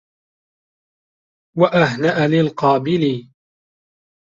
[1.57, 3.29] وَأَهْنَأَ لِلْقَابِلِ